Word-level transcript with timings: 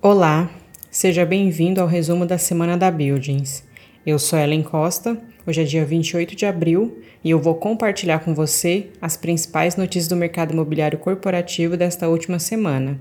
Olá, 0.00 0.48
seja 0.92 1.26
bem-vindo 1.26 1.80
ao 1.80 1.88
resumo 1.88 2.24
da 2.24 2.38
semana 2.38 2.76
da 2.76 2.88
Buildings. 2.88 3.64
Eu 4.06 4.16
sou 4.16 4.38
Ellen 4.38 4.62
Costa, 4.62 5.20
hoje 5.44 5.60
é 5.60 5.64
dia 5.64 5.84
28 5.84 6.36
de 6.36 6.46
abril 6.46 7.02
e 7.24 7.30
eu 7.30 7.40
vou 7.40 7.56
compartilhar 7.56 8.20
com 8.20 8.32
você 8.32 8.90
as 9.02 9.16
principais 9.16 9.74
notícias 9.74 10.06
do 10.06 10.14
mercado 10.14 10.52
imobiliário 10.52 11.00
corporativo 11.00 11.76
desta 11.76 12.08
última 12.08 12.38
semana. 12.38 13.00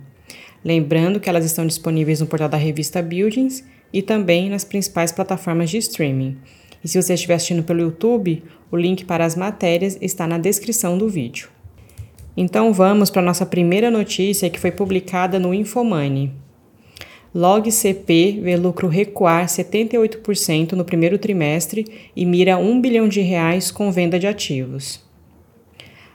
Lembrando 0.65 1.19
que 1.19 1.29
elas 1.29 1.45
estão 1.45 1.67
disponíveis 1.67 2.19
no 2.19 2.25
portal 2.25 2.49
da 2.49 2.57
revista 2.57 2.99
Buildings 2.99 3.63
e 3.93 4.01
também 4.01 4.49
nas 4.49 4.63
principais 4.63 5.11
plataformas 5.11 5.69
de 5.69 5.77
streaming. 5.77 6.35
E 6.83 6.87
se 6.87 6.99
você 6.99 7.13
estiver 7.13 7.35
assistindo 7.35 7.61
pelo 7.61 7.81
YouTube, 7.81 8.43
o 8.71 8.75
link 8.75 9.05
para 9.05 9.23
as 9.23 9.35
matérias 9.35 9.99
está 10.01 10.25
na 10.25 10.39
descrição 10.39 10.97
do 10.97 11.07
vídeo. 11.07 11.49
Então 12.35 12.73
vamos 12.73 13.11
para 13.11 13.21
a 13.21 13.25
nossa 13.25 13.45
primeira 13.45 13.91
notícia 13.91 14.49
que 14.49 14.59
foi 14.59 14.71
publicada 14.71 15.37
no 15.37 15.53
Infomoney. 15.53 16.46
Log 17.33 17.71
CP 17.71 18.39
vê 18.41 18.55
lucro 18.55 18.87
recuar 18.87 19.45
78% 19.45 20.73
no 20.73 20.85
primeiro 20.85 21.17
trimestre 21.17 21.85
e 22.15 22.25
mira 22.25 22.57
1 22.57 22.81
bilhão 22.81 23.07
de 23.07 23.21
reais 23.21 23.69
com 23.71 23.91
venda 23.91 24.17
de 24.17 24.27
ativos. 24.27 25.05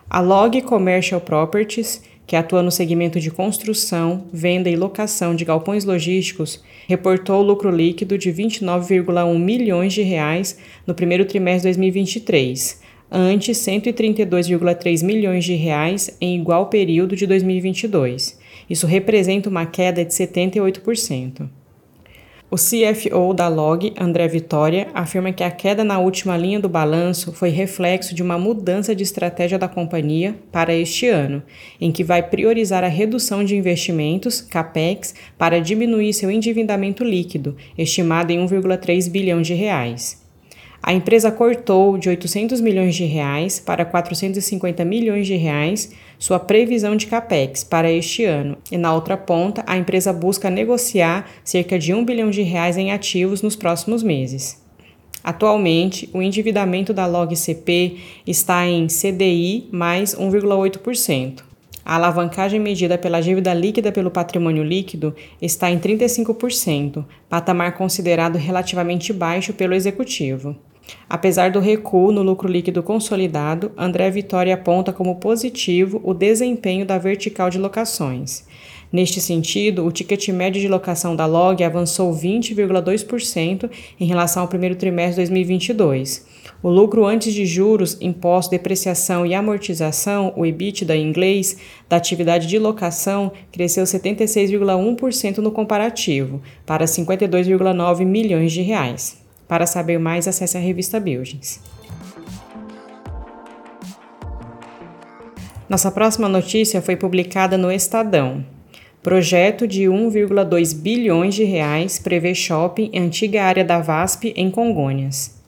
A 0.08 0.20
Log 0.20 0.60
Commercial 0.62 1.20
Properties 1.20 2.02
que 2.26 2.36
atua 2.36 2.62
no 2.62 2.70
segmento 2.70 3.20
de 3.20 3.30
construção, 3.30 4.24
venda 4.32 4.70
e 4.70 4.76
locação 4.76 5.34
de 5.34 5.44
galpões 5.44 5.84
logísticos, 5.84 6.62
reportou 6.88 7.42
lucro 7.42 7.70
líquido 7.70 8.16
de 8.16 8.32
29,1 8.32 9.38
milhões 9.38 9.92
de 9.92 10.02
reais 10.02 10.58
no 10.86 10.94
primeiro 10.94 11.24
trimestre 11.24 11.70
de 11.70 11.78
2023, 11.78 12.80
ante 13.10 13.52
132,3 13.52 15.04
milhões 15.04 15.44
de 15.44 15.54
reais 15.54 16.16
em 16.20 16.40
igual 16.40 16.66
período 16.66 17.14
de 17.14 17.26
2022. 17.26 18.40
Isso 18.72 18.86
representa 18.86 19.50
uma 19.50 19.66
queda 19.66 20.02
de 20.02 20.14
78%. 20.14 21.46
O 22.50 22.56
CFO 22.56 23.34
da 23.34 23.46
Log, 23.46 23.92
André 24.00 24.26
Vitória, 24.28 24.88
afirma 24.94 25.30
que 25.30 25.44
a 25.44 25.50
queda 25.50 25.84
na 25.84 25.98
última 25.98 26.38
linha 26.38 26.58
do 26.58 26.70
balanço 26.70 27.34
foi 27.34 27.50
reflexo 27.50 28.14
de 28.14 28.22
uma 28.22 28.38
mudança 28.38 28.94
de 28.94 29.02
estratégia 29.02 29.58
da 29.58 29.68
companhia 29.68 30.34
para 30.50 30.74
este 30.74 31.06
ano, 31.06 31.42
em 31.78 31.92
que 31.92 32.02
vai 32.02 32.22
priorizar 32.22 32.82
a 32.82 32.88
redução 32.88 33.44
de 33.44 33.54
investimentos, 33.54 34.40
capex, 34.40 35.14
para 35.36 35.60
diminuir 35.60 36.14
seu 36.14 36.30
endividamento 36.30 37.04
líquido, 37.04 37.54
estimado 37.76 38.32
em 38.32 38.38
1,3 38.38 39.10
bilhão 39.10 39.42
de 39.42 39.52
reais. 39.52 40.21
A 40.84 40.92
empresa 40.92 41.30
cortou 41.30 41.96
de 41.96 42.08
800 42.08 42.60
milhões 42.60 42.96
de 42.96 43.04
reais 43.04 43.60
para 43.60 43.84
450 43.84 44.84
milhões 44.84 45.28
de 45.28 45.36
reais 45.36 45.92
sua 46.18 46.40
previsão 46.40 46.96
de 46.96 47.06
capex 47.06 47.62
para 47.62 47.90
este 47.90 48.24
ano, 48.24 48.56
e 48.70 48.76
na 48.76 48.92
outra 48.92 49.16
ponta, 49.16 49.62
a 49.64 49.76
empresa 49.76 50.12
busca 50.12 50.50
negociar 50.50 51.30
cerca 51.44 51.78
de 51.78 51.94
1 51.94 52.04
bilhão 52.04 52.30
de 52.30 52.42
reais 52.42 52.76
em 52.76 52.90
ativos 52.90 53.42
nos 53.42 53.54
próximos 53.54 54.02
meses. 54.02 54.60
Atualmente, 55.22 56.10
o 56.12 56.20
endividamento 56.20 56.92
da 56.92 57.06
LogCP 57.06 57.98
está 58.26 58.66
em 58.66 58.88
CDI 58.88 59.68
mais 59.70 60.16
1,8%. 60.16 61.44
A 61.84 61.94
alavancagem 61.94 62.58
medida 62.58 62.98
pela 62.98 63.20
dívida 63.20 63.54
líquida 63.54 63.92
pelo 63.92 64.10
patrimônio 64.10 64.64
líquido 64.64 65.14
está 65.40 65.70
em 65.70 65.78
35%, 65.78 67.04
patamar 67.28 67.76
considerado 67.76 68.36
relativamente 68.36 69.12
baixo 69.12 69.52
pelo 69.52 69.74
executivo. 69.74 70.56
Apesar 71.08 71.50
do 71.50 71.60
recuo 71.60 72.10
no 72.10 72.22
lucro 72.22 72.48
líquido 72.48 72.82
consolidado, 72.82 73.72
André 73.76 74.10
Vitória 74.10 74.54
aponta 74.54 74.92
como 74.92 75.16
positivo 75.16 76.00
o 76.02 76.14
desempenho 76.14 76.86
da 76.86 76.98
vertical 76.98 77.50
de 77.50 77.58
locações. 77.58 78.44
Neste 78.92 79.22
sentido, 79.22 79.86
o 79.86 79.90
ticket 79.90 80.28
médio 80.28 80.60
de 80.60 80.68
locação 80.68 81.16
da 81.16 81.24
Log 81.24 81.64
avançou 81.64 82.12
20,2% 82.14 83.70
em 83.98 84.04
relação 84.04 84.42
ao 84.42 84.48
primeiro 84.48 84.76
trimestre 84.76 85.24
de 85.24 85.30
2022. 85.30 86.26
O 86.62 86.68
lucro 86.68 87.06
antes 87.06 87.32
de 87.32 87.46
juros, 87.46 87.96
imposto, 88.02 88.50
depreciação 88.50 89.24
e 89.24 89.34
amortização, 89.34 90.34
o 90.36 90.44
EBITDA 90.44 90.94
em 90.94 91.08
inglês, 91.08 91.56
da 91.88 91.96
atividade 91.96 92.46
de 92.46 92.58
locação 92.58 93.32
cresceu 93.50 93.84
76,1% 93.84 95.38
no 95.38 95.50
comparativo, 95.50 96.42
para 96.66 96.84
52,9 96.84 98.04
milhões 98.04 98.52
de 98.52 98.60
reais. 98.60 99.21
Para 99.52 99.66
saber 99.66 99.98
mais, 99.98 100.26
acesse 100.26 100.56
a 100.56 100.60
revista 100.60 100.98
Buildings. 100.98 101.60
Nossa 105.68 105.90
próxima 105.90 106.26
notícia 106.26 106.80
foi 106.80 106.96
publicada 106.96 107.58
no 107.58 107.70
Estadão. 107.70 108.46
Projeto 109.02 109.66
de 109.66 109.82
1,2 109.82 110.74
bilhões 110.74 111.34
de 111.34 111.44
reais 111.44 111.98
prevê 111.98 112.34
shopping 112.34 112.88
em 112.94 113.00
antiga 113.00 113.44
área 113.44 113.62
da 113.62 113.78
VASP 113.78 114.32
em 114.34 114.50
Congonhas. 114.50 115.38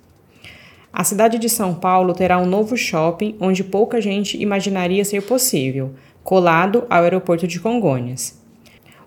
A 0.93 1.03
cidade 1.03 1.39
de 1.39 1.49
São 1.49 1.73
Paulo 1.73 2.13
terá 2.13 2.37
um 2.37 2.45
novo 2.45 2.77
shopping 2.77 3.37
onde 3.41 3.65
pouca 3.65 4.03
gente 4.03 4.37
imaginaria 4.37 5.03
ser 5.03 5.23
possível, 5.23 5.95
colado 6.23 6.85
ao 6.91 7.05
aeroporto 7.05 7.47
de 7.47 7.59
Congonhas. 7.59 8.39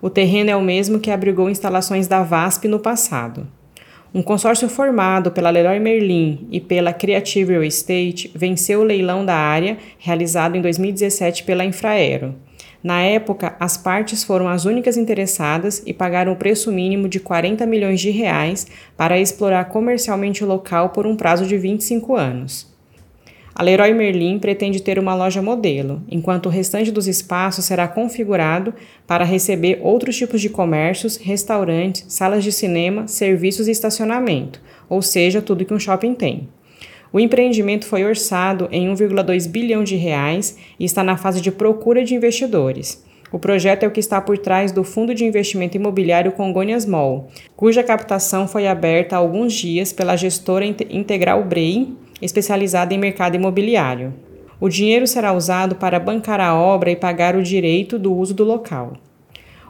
O 0.01 0.09
terreno 0.09 0.49
é 0.49 0.55
o 0.55 0.61
mesmo 0.63 0.99
que 0.99 1.11
abrigou 1.11 1.51
instalações 1.51 2.07
da 2.07 2.23
VASP 2.23 2.67
no 2.67 2.79
passado. 2.79 3.47
Um 4.13 4.21
consórcio 4.21 4.69
formado 4.69 5.31
pela 5.31 5.49
Leroy 5.49 5.79
Merlin 5.79 6.47
e 6.49 6.61
pela 6.61 6.93
Creative 6.93 7.51
Real 7.51 7.63
Estate 7.63 8.31
venceu 8.33 8.79
o 8.79 8.83
leilão 8.83 9.25
da 9.25 9.35
área 9.35 9.77
realizado 9.99 10.55
em 10.55 10.61
2017 10.61 11.43
pela 11.43 11.65
Infraero. 11.65 12.33
Na 12.81 13.01
época, 13.01 13.55
as 13.59 13.75
partes 13.75 14.23
foram 14.23 14.47
as 14.47 14.63
únicas 14.63 14.95
interessadas 14.95 15.83
e 15.85 15.93
pagaram 15.93 16.31
o 16.31 16.37
preço 16.37 16.71
mínimo 16.71 17.09
de 17.09 17.19
40 17.19 17.65
milhões 17.65 17.99
de 17.99 18.09
reais 18.09 18.65
para 18.95 19.19
explorar 19.19 19.65
comercialmente 19.65 20.43
o 20.43 20.47
local 20.47 20.89
por 20.89 21.05
um 21.05 21.15
prazo 21.15 21.45
de 21.45 21.57
25 21.57 22.15
anos. 22.15 22.76
A 23.59 23.63
Leroy 23.63 23.91
Merlin 23.91 24.37
pretende 24.37 24.79
ter 24.79 24.99
uma 24.99 25.15
loja 25.15 25.41
modelo, 25.41 26.03
enquanto 26.11 26.45
o 26.45 26.49
restante 26.49 26.91
dos 26.91 27.07
espaços 27.07 27.65
será 27.65 27.87
configurado 27.87 28.71
para 29.07 29.25
receber 29.25 29.79
outros 29.81 30.15
tipos 30.15 30.41
de 30.41 30.47
comércios, 30.47 31.17
restaurantes, 31.17 32.05
salas 32.07 32.43
de 32.43 32.51
cinema, 32.51 33.07
serviços 33.07 33.67
e 33.67 33.71
estacionamento, 33.71 34.61
ou 34.87 35.01
seja, 35.01 35.41
tudo 35.41 35.65
que 35.65 35.73
um 35.73 35.79
shopping 35.79 36.13
tem. 36.13 36.47
O 37.11 37.19
empreendimento 37.19 37.87
foi 37.87 38.05
orçado 38.05 38.69
em 38.71 38.93
1,2 38.93 39.49
bilhão 39.49 39.83
de 39.83 39.95
reais 39.95 40.55
e 40.79 40.85
está 40.85 41.03
na 41.03 41.17
fase 41.17 41.41
de 41.41 41.51
procura 41.51 42.03
de 42.03 42.13
investidores. 42.13 43.03
O 43.31 43.39
projeto 43.39 43.81
é 43.81 43.87
o 43.87 43.91
que 43.91 43.99
está 43.99 44.21
por 44.21 44.37
trás 44.37 44.71
do 44.71 44.83
Fundo 44.83 45.15
de 45.15 45.25
Investimento 45.25 45.75
Imobiliário 45.75 46.31
Congonhas 46.31 46.85
Mall, 46.85 47.27
cuja 47.55 47.81
captação 47.81 48.47
foi 48.47 48.67
aberta 48.67 49.15
há 49.15 49.19
alguns 49.19 49.51
dias 49.51 49.91
pela 49.91 50.15
gestora 50.15 50.63
Integral 50.63 51.43
Brei 51.43 51.97
especializada 52.21 52.93
em 52.93 52.97
mercado 52.97 53.35
imobiliário. 53.35 54.13
O 54.59 54.69
dinheiro 54.69 55.05
será 55.05 55.33
usado 55.33 55.75
para 55.75 55.99
bancar 55.99 56.39
a 56.39 56.55
obra 56.55 56.89
e 56.89 56.95
pagar 56.95 57.35
o 57.35 57.43
direito 57.43 57.99
do 57.99 58.13
uso 58.13 58.33
do 58.33 58.43
local. 58.43 58.93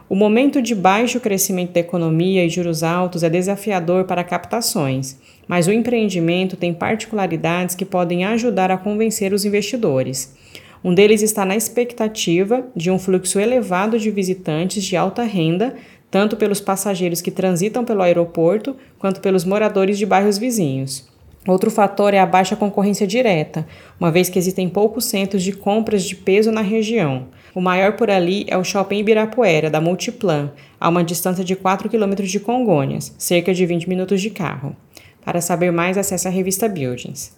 O 0.08 0.14
momento 0.14 0.62
de 0.62 0.74
baixo 0.74 1.20
crescimento 1.20 1.72
da 1.72 1.80
economia 1.80 2.42
e 2.42 2.48
juros 2.48 2.82
altos 2.82 3.22
é 3.22 3.28
desafiador 3.28 4.04
para 4.04 4.24
captações, 4.24 5.18
mas 5.46 5.66
o 5.66 5.72
empreendimento 5.72 6.56
tem 6.56 6.72
particularidades 6.72 7.74
que 7.74 7.84
podem 7.84 8.24
ajudar 8.24 8.70
a 8.70 8.78
convencer 8.78 9.34
os 9.34 9.44
investidores. 9.44 10.34
Um 10.82 10.94
deles 10.94 11.20
está 11.20 11.44
na 11.44 11.56
expectativa 11.56 12.66
de 12.74 12.90
um 12.90 12.98
fluxo 12.98 13.38
elevado 13.38 13.98
de 13.98 14.10
visitantes 14.10 14.82
de 14.82 14.96
alta 14.96 15.24
renda, 15.24 15.74
tanto 16.10 16.38
pelos 16.38 16.60
passageiros 16.60 17.20
que 17.20 17.30
transitam 17.30 17.84
pelo 17.84 18.00
aeroporto 18.00 18.76
quanto 18.98 19.20
pelos 19.20 19.44
moradores 19.44 19.98
de 19.98 20.06
bairros 20.06 20.38
vizinhos. 20.38 21.06
Outro 21.48 21.70
fator 21.70 22.12
é 22.12 22.18
a 22.18 22.26
baixa 22.26 22.54
concorrência 22.54 23.06
direta, 23.06 23.66
uma 23.98 24.10
vez 24.10 24.28
que 24.28 24.38
existem 24.38 24.68
poucos 24.68 25.06
centros 25.06 25.42
de 25.42 25.54
compras 25.54 26.04
de 26.04 26.14
peso 26.14 26.52
na 26.52 26.60
região. 26.60 27.28
O 27.54 27.60
maior 27.60 27.96
por 27.96 28.10
ali 28.10 28.44
é 28.48 28.58
o 28.58 28.62
Shopping 28.62 28.98
Ibirapuera, 28.98 29.70
da 29.70 29.80
Multiplan, 29.80 30.52
a 30.78 30.90
uma 30.90 31.02
distância 31.02 31.42
de 31.42 31.56
4 31.56 31.88
km 31.88 32.16
de 32.16 32.38
Congonhas, 32.38 33.14
cerca 33.16 33.54
de 33.54 33.64
20 33.64 33.88
minutos 33.88 34.20
de 34.20 34.28
carro. 34.28 34.76
Para 35.24 35.40
saber 35.40 35.72
mais, 35.72 35.96
acesse 35.96 36.28
a 36.28 36.30
revista 36.30 36.68
Buildings. 36.68 37.34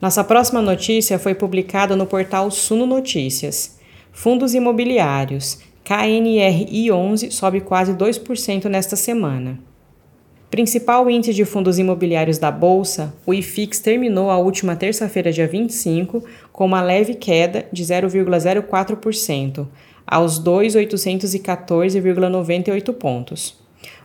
Nossa 0.00 0.24
próxima 0.24 0.60
notícia 0.60 1.20
foi 1.20 1.36
publicada 1.36 1.94
no 1.94 2.04
portal 2.04 2.50
Suno 2.50 2.84
Notícias. 2.84 3.78
Fundos 4.10 4.54
imobiliários. 4.54 5.60
KNRI11 5.84 7.30
sobe 7.30 7.60
quase 7.60 7.94
2% 7.94 8.64
nesta 8.66 8.96
semana. 8.96 9.60
Principal 10.50 11.08
índice 11.10 11.34
de 11.34 11.44
fundos 11.44 11.78
imobiliários 11.78 12.38
da 12.38 12.50
Bolsa, 12.50 13.14
o 13.26 13.34
IFIX 13.34 13.80
terminou 13.80 14.30
a 14.30 14.38
última 14.38 14.74
terça-feira, 14.74 15.30
dia 15.30 15.46
25, 15.46 16.24
com 16.50 16.64
uma 16.64 16.80
leve 16.80 17.12
queda 17.14 17.66
de 17.70 17.84
0,04%, 17.84 19.66
aos 20.06 20.42
2.814,98 20.42 22.94
pontos. 22.94 23.58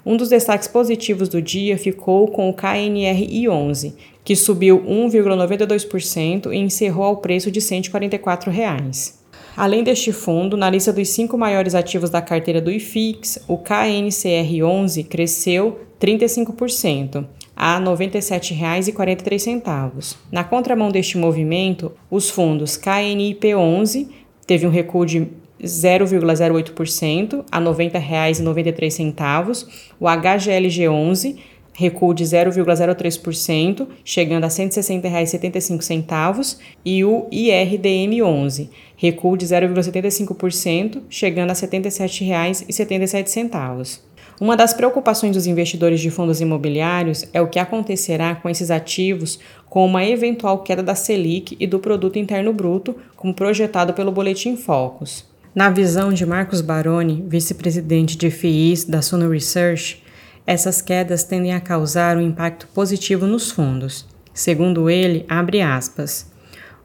Um 0.06 0.18
dos 0.18 0.28
destaques 0.28 0.68
positivos 0.68 1.30
do 1.30 1.42
dia 1.42 1.78
ficou 1.78 2.28
com 2.28 2.50
o 2.50 2.54
KNRI11, 2.54 3.94
que 4.22 4.36
subiu 4.36 4.82
1,92% 4.82 6.52
e 6.52 6.58
encerrou 6.58 7.06
ao 7.06 7.16
preço 7.18 7.50
de 7.50 7.62
144 7.62 8.52
reais. 8.52 9.23
Além 9.56 9.84
deste 9.84 10.12
fundo, 10.12 10.58
na 10.58 10.68
lista 10.68 10.92
dos 10.92 11.10
cinco 11.10 11.38
maiores 11.38 11.76
ativos 11.76 12.10
da 12.10 12.24
carteira 12.24 12.60
do 12.60 12.72
IFIX, 12.72 13.38
o 13.48 13.60
KNCR11 13.60 15.08
cresceu 15.08 15.80
35%, 16.02 17.24
a 17.56 17.78
R$ 17.78 17.86
97,43. 17.86 20.16
Na 20.32 20.44
contramão 20.44 20.90
deste 20.90 21.20
movimento, 21.20 21.92
os 22.10 22.32
fundos 22.32 22.80
KNIP11 22.80 24.08
teve 24.48 24.66
um 24.66 24.72
recuo 24.72 25.06
de 25.06 25.28
0,08% 25.64 27.46
a 27.52 27.60
R$ 27.60 27.66
90,93, 27.66 29.68
o 30.00 30.06
HGLG11 30.06 31.38
recuo 31.74 32.14
de 32.14 32.24
0,03%, 32.24 33.88
chegando 34.06 34.44
a 34.44 34.48
R$ 34.48 34.54
160,75, 34.54 36.58
e 36.86 37.04
o 37.04 37.26
IRDM11, 37.32 38.70
recuo 38.96 39.36
de 39.36 39.46
0,75%, 39.46 41.02
chegando 41.10 41.50
a 41.52 41.54
R$ 41.54 41.60
77,77. 41.60 44.00
Uma 44.42 44.58
das 44.58 44.74
preocupações 44.74 45.36
dos 45.36 45.46
investidores 45.48 46.02
de 46.02 46.10
fundos 46.10 46.42
imobiliários 46.42 47.24
é 47.34 47.42
o 47.42 47.48
que 47.48 47.60
acontecerá 47.60 48.36
com 48.36 48.50
esses 48.50 48.72
ativos 48.72 49.40
com 49.70 49.86
uma 49.86 50.04
eventual 50.06 50.60
queda 50.60 50.84
da 50.84 50.96
Selic 50.96 51.56
e 51.60 51.66
do 51.66 51.80
produto 51.80 52.20
interno 52.20 52.52
bruto, 52.52 52.94
como 53.16 53.34
projetado 53.34 53.94
pelo 53.94 54.12
boletim 54.12 54.58
Focus. 54.58 55.24
Na 55.56 55.70
visão 55.70 56.12
de 56.12 56.26
Marcos 56.26 56.60
Baroni, 56.62 57.24
vice-presidente 57.28 58.18
de 58.18 58.32
FIIs 58.32 58.86
da 58.86 59.02
Suno 59.02 59.30
Research, 59.30 60.03
essas 60.46 60.82
quedas 60.82 61.24
tendem 61.24 61.54
a 61.54 61.62
causar 61.62 62.18
um 62.18 62.22
impacto 62.22 62.68
positivo 62.74 63.26
nos 63.26 63.50
fundos. 63.50 64.06
Segundo 64.34 64.90
ele, 64.90 65.26
abre 65.30 65.62
aspas. 65.62 66.32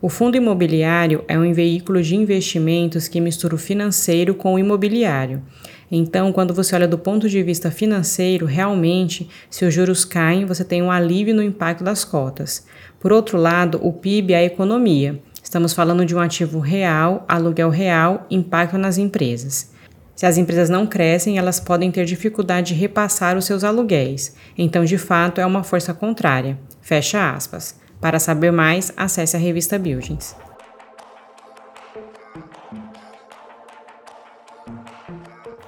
O 0.01 0.09
fundo 0.09 0.37
imobiliário 0.37 1.25
é 1.27 1.37
um 1.37 1.53
veículo 1.53 2.01
de 2.01 2.15
investimentos 2.15 3.09
que 3.09 3.21
mistura 3.21 3.57
o 3.57 3.59
financeiro 3.59 4.33
com 4.33 4.55
o 4.55 4.59
imobiliário. 4.59 5.43
Então, 5.91 6.33
quando 6.33 6.55
você 6.55 6.77
olha 6.77 6.87
do 6.87 6.99
ponto 6.99 7.29
de 7.29 7.43
vista 7.43 7.71
financeiro, 7.71 8.47
realmente, 8.47 9.29
se 9.51 9.65
os 9.65 9.75
juros 9.75 10.05
caem, 10.05 10.45
você 10.47 10.65
tem 10.65 10.83
um 10.83 10.91
alívio 10.91 11.35
no 11.35 11.43
impacto 11.43 11.83
das 11.83 12.05
cotas. 12.05 12.65
Por 13.01 13.13
outro 13.13 13.39
lado, 13.39 13.81
o 13.83 13.93
PIB 13.93 14.35
é 14.35 14.37
a 14.37 14.45
economia. 14.45 15.21
Estamos 15.43 15.73
falando 15.73 16.05
de 16.05 16.15
um 16.15 16.21
ativo 16.21 16.61
real, 16.61 17.25
aluguel 17.27 17.71
real, 17.71 18.27
impacto 18.31 18.79
nas 18.79 18.99
empresas. 18.99 19.73
Se 20.19 20.27
as 20.27 20.37
empresas 20.37 20.69
não 20.69 20.85
crescem, 20.85 21.39
elas 21.39 21.61
podem 21.61 21.93
ter 21.93 22.05
dificuldade 22.05 22.75
de 22.75 22.81
repassar 22.81 23.37
os 23.37 23.45
seus 23.45 23.63
aluguéis. 23.63 24.35
Então, 24.59 24.85
de 24.85 24.99
fato, 24.99 25.41
é 25.41 25.47
uma 25.47 25.63
força 25.63 25.95
contrária. 25.95 26.59
Fecha 26.81 27.31
aspas. 27.31 27.77
Para 28.01 28.19
saber 28.19 28.51
mais, 28.51 28.93
acesse 28.97 29.37
a 29.37 29.39
revista 29.39 29.79
Buildings. 29.79 30.35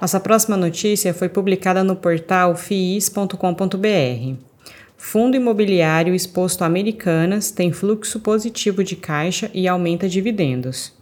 Nossa 0.01 0.19
próxima 0.19 0.57
notícia 0.57 1.13
foi 1.13 1.29
publicada 1.29 1.81
no 1.81 1.95
portal 1.95 2.53
fiis.com.br. 2.53 4.35
Fundo 4.97 5.37
imobiliário 5.37 6.13
exposto 6.13 6.63
a 6.63 6.65
Americanas 6.65 7.51
tem 7.51 7.71
fluxo 7.71 8.19
positivo 8.19 8.83
de 8.83 8.97
caixa 8.97 9.49
e 9.53 9.65
aumenta 9.65 10.09
dividendos. 10.09 10.99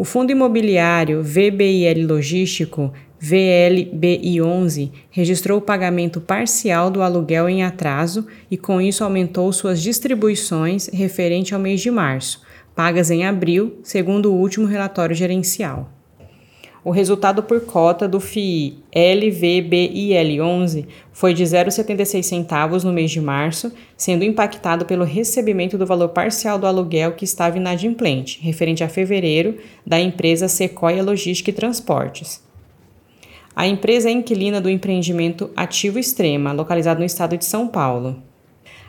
O 0.00 0.04
fundo 0.04 0.32
imobiliário 0.32 1.22
VBIL 1.22 2.06
Logístico, 2.08 2.90
VLBI11, 3.22 4.90
registrou 5.10 5.58
o 5.58 5.60
pagamento 5.60 6.22
parcial 6.22 6.90
do 6.90 7.02
aluguel 7.02 7.50
em 7.50 7.62
atraso 7.62 8.26
e, 8.50 8.56
com 8.56 8.80
isso, 8.80 9.04
aumentou 9.04 9.52
suas 9.52 9.78
distribuições 9.82 10.86
referente 10.86 11.54
ao 11.54 11.60
mês 11.60 11.82
de 11.82 11.90
março, 11.90 12.40
pagas 12.74 13.10
em 13.10 13.26
abril, 13.26 13.78
segundo 13.82 14.32
o 14.32 14.38
último 14.38 14.64
relatório 14.64 15.14
gerencial. 15.14 15.90
O 16.82 16.90
resultado 16.90 17.42
por 17.42 17.60
cota 17.66 18.08
do 18.08 18.18
FII 18.18 18.78
LVBIL11 18.94 20.86
foi 21.12 21.34
de 21.34 21.44
0,76 21.44 22.22
centavos 22.22 22.82
no 22.82 22.92
mês 22.92 23.10
de 23.10 23.20
março, 23.20 23.70
sendo 23.94 24.24
impactado 24.24 24.86
pelo 24.86 25.04
recebimento 25.04 25.76
do 25.76 25.84
valor 25.84 26.08
parcial 26.08 26.58
do 26.58 26.66
aluguel 26.66 27.12
que 27.12 27.24
estava 27.24 27.58
inadimplente, 27.58 28.40
referente 28.40 28.82
a 28.82 28.88
fevereiro, 28.88 29.58
da 29.86 30.00
empresa 30.00 30.48
Sequoia 30.48 31.02
Logística 31.02 31.50
e 31.50 31.52
Transportes. 31.52 32.42
A 33.54 33.66
empresa 33.66 34.08
é 34.08 34.12
inquilina 34.12 34.58
do 34.58 34.70
empreendimento 34.70 35.50
Ativo 35.54 35.98
Extrema, 35.98 36.52
localizado 36.52 37.00
no 37.00 37.06
estado 37.06 37.36
de 37.36 37.44
São 37.44 37.68
Paulo. 37.68 38.22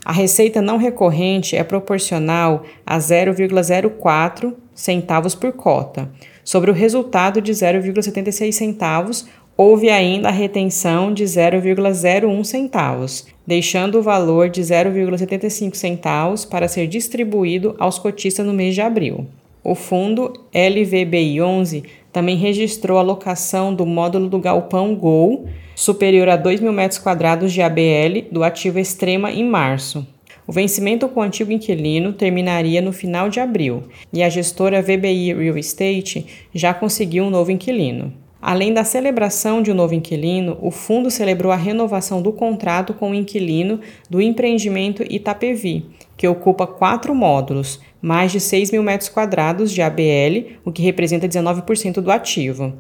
A 0.06 0.14
receita 0.14 0.62
não 0.62 0.78
recorrente 0.78 1.58
é 1.58 1.64
proporcional 1.64 2.64
a 2.86 2.98
0,04 2.98 4.54
centavos 4.74 5.36
por 5.36 5.52
cota, 5.52 6.10
Sobre 6.44 6.72
o 6.72 6.74
resultado 6.74 7.42
de 7.42 7.52
0,76 7.52 8.52
centavos, 8.52 9.28
houve 9.56 9.90
ainda 9.90 10.30
a 10.30 10.32
retenção 10.32 11.14
de 11.14 11.24
0,01 11.24 12.44
centavos, 12.44 13.28
deixando 13.46 14.00
o 14.00 14.02
valor 14.02 14.50
de 14.50 14.62
0,75 14.62 15.76
centavos 15.76 16.46
para 16.46 16.68
ser 16.68 16.88
distribuído 16.88 17.76
aos 17.78 18.00
cotistas 18.00 18.46
no 18.46 18.54
mês 18.54 18.74
de 18.74 18.82
abril. 18.82 19.28
O 19.64 19.76
fundo 19.76 20.34
LVBI11 20.54 21.84
também 22.12 22.36
registrou 22.36 22.98
a 22.98 23.04
locação 23.04 23.74
do 23.74 23.86
módulo 23.86 24.28
do 24.28 24.40
galpão 24.40 24.96
Gol, 24.96 25.46
superior 25.76 26.28
a 26.30 26.36
2 26.36 26.60
mil 26.60 26.74
metros 26.74 27.00
quadrados 27.00 27.54
de 27.54 27.62
ABL, 27.62 28.28
do 28.32 28.44
ativo 28.44 28.80
Extrema 28.80 29.32
em 29.32 29.48
março. 29.48 30.06
O 30.48 30.52
vencimento 30.52 31.08
com 31.08 31.20
o 31.20 31.24
antigo 31.24 31.52
inquilino 31.52 32.14
terminaria 32.14 32.82
no 32.82 32.92
final 32.92 33.30
de 33.30 33.40
abril 33.40 33.84
e 34.12 34.24
a 34.24 34.30
gestora 34.30 34.82
VBI 34.82 35.34
Real 35.34 35.58
Estate 35.58 36.26
já 36.54 36.74
conseguiu 36.74 37.24
um 37.26 37.30
novo 37.30 37.52
inquilino. 37.52 38.14
Além 38.42 38.74
da 38.74 38.84
celebração 38.84 39.62
de 39.62 39.72
um 39.72 39.76
novo 39.76 39.94
inquilino, 39.94 40.58
o 40.60 40.72
fundo 40.72 41.12
celebrou 41.12 41.52
a 41.52 41.56
renovação 41.56 42.24
do 42.24 42.34
contrato 42.34 42.92
com 42.92 43.12
o 43.12 43.16
inquilino 43.16 43.80
do 44.10 44.20
empreendimento 44.20 45.04
Itapevi, 45.08 45.86
que 46.18 46.28
ocupa 46.28 46.66
quatro 46.66 47.14
módulos, 47.14 47.80
mais 48.02 48.32
de 48.32 48.40
6 48.40 48.72
mil 48.72 48.82
metros 48.82 49.10
quadrados 49.10 49.72
de 49.72 49.84
ABL, 49.84 50.58
o 50.66 50.72
que 50.72 50.82
representa 50.82 51.30
19% 51.30 52.02
do 52.02 52.12
ativo. 52.12 52.74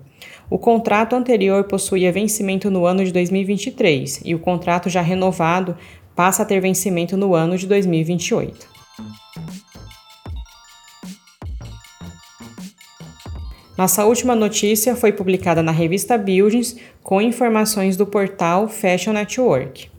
O 0.49 0.57
contrato 0.57 1.15
anterior 1.15 1.63
possuía 1.63 2.11
vencimento 2.11 2.69
no 2.69 2.85
ano 2.85 3.05
de 3.05 3.13
2023 3.13 4.21
e 4.25 4.35
o 4.35 4.39
contrato 4.39 4.89
já 4.89 5.01
renovado 5.01 5.77
passa 6.21 6.43
a 6.43 6.45
ter 6.45 6.61
vencimento 6.61 7.17
no 7.17 7.33
ano 7.33 7.57
de 7.57 7.65
2028. 7.65 8.69
Nossa 13.75 14.05
última 14.05 14.35
notícia 14.35 14.95
foi 14.95 15.11
publicada 15.11 15.63
na 15.63 15.71
revista 15.71 16.19
Buildings 16.19 16.77
com 17.01 17.19
informações 17.19 17.97
do 17.97 18.05
portal 18.05 18.69
Fashion 18.69 19.13
Network. 19.13 19.89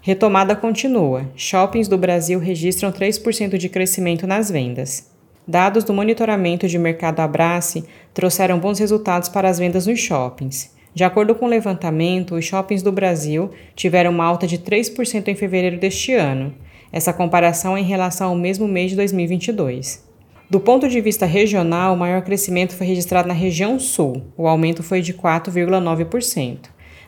Retomada 0.00 0.54
continua. 0.54 1.28
Shoppings 1.34 1.88
do 1.88 1.98
Brasil 1.98 2.38
registram 2.38 2.92
3% 2.92 3.58
de 3.58 3.68
crescimento 3.68 4.28
nas 4.28 4.48
vendas. 4.48 5.10
Dados 5.48 5.82
do 5.82 5.92
monitoramento 5.92 6.68
de 6.68 6.78
mercado 6.78 7.18
Abrace 7.18 7.84
trouxeram 8.14 8.60
bons 8.60 8.78
resultados 8.78 9.28
para 9.28 9.48
as 9.48 9.58
vendas 9.58 9.88
nos 9.88 9.98
shoppings. 9.98 10.73
De 10.94 11.02
acordo 11.02 11.34
com 11.34 11.46
o 11.46 11.48
levantamento, 11.48 12.36
os 12.36 12.44
shoppings 12.44 12.82
do 12.82 12.92
Brasil 12.92 13.50
tiveram 13.74 14.12
uma 14.12 14.24
alta 14.24 14.46
de 14.46 14.58
3% 14.58 15.26
em 15.26 15.34
fevereiro 15.34 15.76
deste 15.76 16.12
ano. 16.12 16.54
Essa 16.92 17.12
comparação 17.12 17.76
é 17.76 17.80
em 17.80 17.84
relação 17.84 18.28
ao 18.28 18.36
mesmo 18.36 18.68
mês 18.68 18.90
de 18.90 18.96
2022. 18.96 20.04
Do 20.48 20.60
ponto 20.60 20.88
de 20.88 21.00
vista 21.00 21.26
regional, 21.26 21.94
o 21.94 21.96
maior 21.96 22.22
crescimento 22.22 22.76
foi 22.76 22.86
registrado 22.86 23.26
na 23.26 23.34
região 23.34 23.80
sul, 23.80 24.22
o 24.36 24.46
aumento 24.46 24.84
foi 24.84 25.00
de 25.00 25.12
4,9%. 25.12 26.58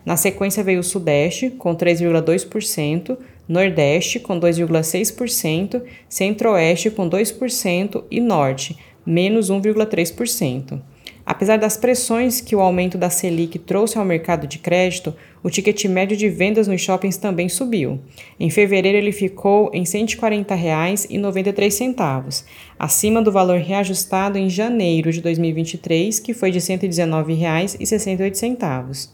Na 0.05 0.17
sequência 0.17 0.65
veio 0.65 0.81
o 0.81 0.85
Sudeste, 0.85 1.51
com 1.51 1.75
3,2%, 1.75 3.17
Nordeste, 3.49 4.19
com 4.19 4.41
2,6%, 4.41 5.83
Centro-Oeste, 6.09 6.91
com 6.91 7.09
2% 7.09 8.05
e 8.11 8.21
Norte, 8.21 8.77
menos 9.05 9.51
1,3%. 9.51 10.81
Apesar 11.27 11.59
das 11.59 11.77
pressões 11.77 12.41
que 12.41 12.55
o 12.55 12.61
aumento 12.61 12.97
da 12.97 13.11
Selic 13.11 13.59
trouxe 13.59 13.99
ao 13.99 14.05
mercado 14.05 14.47
de 14.47 14.61
crédito, 14.61 15.13
o 15.43 15.51
ticket 15.51 15.85
médio 15.87 16.17
de 16.17 16.29
vendas 16.29 16.69
nos 16.69 16.81
shoppings 16.81 17.17
também 17.17 17.49
subiu. 17.49 17.99
Em 18.39 18.49
fevereiro 18.49 18.97
ele 18.97 19.11
ficou 19.11 19.69
em 19.75 19.81
R$ 19.81 19.87
140,93, 19.87 22.45
acima 22.79 23.21
do 23.21 23.33
valor 23.33 23.59
reajustado 23.59 24.39
em 24.39 24.49
janeiro 24.49 25.11
de 25.11 25.21
2023, 25.21 26.21
que 26.21 26.33
foi 26.33 26.53
de 26.53 26.61
R$ 26.61 26.65
119,68. 26.65 29.09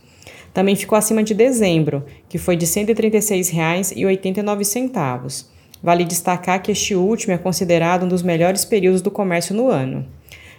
Também 0.52 0.76
ficou 0.76 0.98
acima 0.98 1.22
de 1.22 1.32
dezembro, 1.32 2.04
que 2.28 2.36
foi 2.36 2.56
de 2.56 2.66
R$ 2.66 2.72
136,89. 2.72 5.46
Vale 5.82 6.04
destacar 6.04 6.62
que 6.62 6.70
este 6.70 6.94
último 6.94 7.32
é 7.32 7.38
considerado 7.38 8.04
um 8.04 8.08
dos 8.08 8.22
melhores 8.22 8.66
períodos 8.66 9.00
do 9.00 9.10
comércio 9.10 9.56
no 9.56 9.68
ano. 9.68 10.06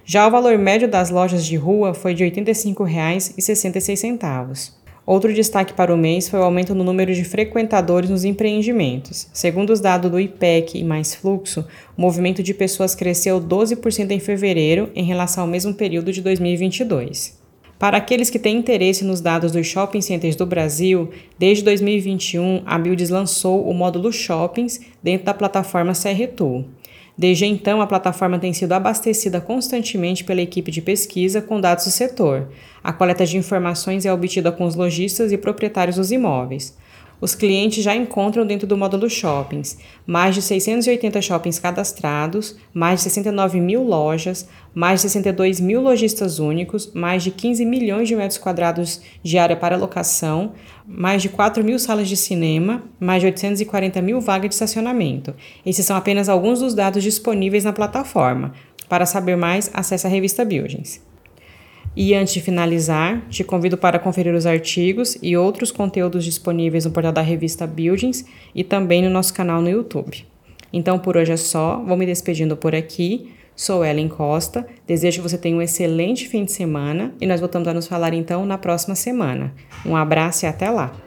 Já 0.05 0.27
o 0.27 0.31
valor 0.31 0.57
médio 0.57 0.86
das 0.88 1.10
lojas 1.10 1.45
de 1.45 1.55
rua 1.55 1.93
foi 1.93 2.13
de 2.13 2.25
R$ 2.25 2.31
85,66. 2.31 4.74
Outro 5.05 5.33
destaque 5.33 5.74
para 5.74 5.93
o 5.93 5.98
mês 5.98 6.29
foi 6.29 6.39
o 6.39 6.43
aumento 6.43 6.75
no 6.75 6.83
número 6.83 7.13
de 7.13 7.24
frequentadores 7.24 8.10
nos 8.10 8.25
empreendimentos. 8.25 9.29
Segundo 9.33 9.72
os 9.72 9.79
dados 9.79 10.12
do 10.12 10.19
IPEC 10.19 10.77
e 10.77 10.83
Mais 10.83 11.15
Fluxo, 11.15 11.65
o 11.98 12.01
movimento 12.01 12.43
de 12.43 12.53
pessoas 12.53 12.95
cresceu 12.95 13.39
12% 13.39 14.12
em 14.12 14.19
fevereiro 14.19 14.89
em 14.93 15.03
relação 15.03 15.43
ao 15.43 15.50
mesmo 15.50 15.74
período 15.74 16.12
de 16.12 16.22
2022. 16.22 17.41
Para 17.79 17.98
aqueles 17.98 18.29
que 18.29 18.39
têm 18.39 18.57
interesse 18.57 19.03
nos 19.03 19.19
dados 19.19 19.51
dos 19.51 19.67
shopping 19.67 20.00
centers 20.00 20.38
do 20.38 20.45
Brasil, 20.45 21.10
desde 21.38 21.65
2021 21.65 22.62
a 22.65 22.77
Builds 22.77 23.10
lançou 23.10 23.67
o 23.67 23.74
módulo 23.74 24.10
Shoppings 24.12 24.79
dentro 25.01 25.25
da 25.25 25.33
plataforma 25.33 25.91
CRTool. 25.91 26.65
Desde 27.15 27.46
então, 27.46 27.79
a 27.79 27.88
plataforma 27.88 28.39
tem 28.39 28.53
sido 28.53 28.74
abastecida 28.74 29.39
constantemente 29.39 30.24
pela 30.24 30.41
equipe 30.41 30.72
de 30.72 30.82
pesquisa 30.82 31.41
com 31.41 31.62
dados 31.62 31.86
do 31.86 31.91
setor. 31.91 32.50
A 32.84 32.91
coleta 32.91 33.25
de 33.25 33.38
informações 33.38 34.05
é 34.05 34.12
obtida 34.12 34.51
com 34.51 34.65
os 34.65 34.75
lojistas 34.75 35.32
e 35.32 35.38
proprietários 35.38 35.98
dos 35.98 36.12
imóveis. 36.12 36.75
Os 37.24 37.34
clientes 37.34 37.82
já 37.82 37.96
encontram 37.96 38.46
dentro 38.46 38.68
do 38.68 38.75
módulo 38.75 39.10
Shoppings 39.10 39.77
mais 40.06 40.36
de 40.36 40.42
680 40.42 41.22
shoppings 41.22 41.58
cadastrados, 41.58 42.58
mais 42.74 43.00
de 43.00 43.03
69 43.03 43.62
mil 43.62 43.82
lojas, 43.82 44.46
mais 44.75 45.00
de 45.00 45.03
62 45.03 45.62
mil 45.62 45.80
lojistas 45.80 46.38
únicos, 46.39 46.92
mais 46.94 47.24
de 47.24 47.32
15 47.32 47.63
milhões 47.63 48.10
de 48.10 48.15
metros 48.18 48.38
quadrados 48.38 49.01
de 49.24 49.38
área 49.38 49.56
para 49.56 49.77
locação, 49.77 50.51
mais 50.86 51.22
de 51.22 51.30
4 51.30 51.63
mil 51.63 51.80
salas 51.80 52.10
de 52.10 52.18
cinema, 52.18 52.84
mais 53.00 53.22
de 53.22 53.27
840 53.27 54.01
mil 54.01 54.20
vagas 54.20 54.50
de 54.50 54.56
estacionamento. 54.56 55.34
Esses 55.65 55.86
são 55.86 55.96
apenas 55.96 56.27
alguns 56.27 56.60
dos 56.60 56.74
dados 56.74 57.01
disponíveis 57.01 57.63
na 57.63 57.72
plataforma. 57.72 58.51
Para 58.89 59.06
saber 59.06 59.38
mais, 59.38 59.72
acesse 59.74 60.06
a 60.06 60.10
revista 60.10 60.44
Buildings. 60.44 61.12
E 61.95 62.15
antes 62.15 62.33
de 62.33 62.41
finalizar, 62.41 63.21
te 63.29 63.43
convido 63.43 63.77
para 63.77 64.00
conferir 64.00 64.33
os 64.33 64.45
artigos 64.45 65.17
e 65.21 65.38
outros 65.38 65.71
conteúdos 65.71 66.25
disponíveis 66.25 66.85
no 66.85 66.91
portal 66.91 67.12
da 67.12 67.21
revista 67.21 67.67
Buildings 67.67 68.25
e 68.55 68.63
também 68.63 69.01
no 69.03 69.09
nosso 69.09 69.33
canal 69.33 69.62
no 69.62 69.69
YouTube. 69.69 70.25
Então 70.71 70.97
por 70.97 71.15
hoje 71.15 71.31
é 71.31 71.38
só, 71.38 71.83
vou 71.85 71.95
me 71.95 72.05
despedindo 72.05 72.57
por 72.57 72.73
aqui. 72.73 73.31
Sou 73.55 73.85
Ellen 73.85 74.07
Costa, 74.07 74.65
desejo 74.88 75.21
que 75.21 75.29
você 75.29 75.38
tenha 75.38 75.55
um 75.55 75.62
excelente 75.62 76.27
fim 76.27 76.43
de 76.43 76.51
semana 76.51 77.13
e 77.21 77.27
nós 77.27 77.39
voltamos 77.39 77.67
a 77.67 77.73
nos 77.73 77.85
falar 77.85 78.12
então 78.12 78.43
na 78.47 78.57
próxima 78.57 78.95
semana. 78.95 79.53
Um 79.85 79.95
abraço 79.95 80.45
e 80.45 80.47
até 80.47 80.71
lá! 80.71 81.02